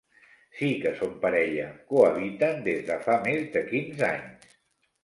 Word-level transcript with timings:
Sí 0.61 0.69
que 0.85 0.93
són 1.01 1.11
parella, 1.25 1.67
cohabiten 1.93 2.67
des 2.71 2.83
de 2.89 2.99
fa 3.07 3.21
més 3.31 3.49
de 3.59 3.65
quinze 3.71 4.07
anys. 4.15 4.55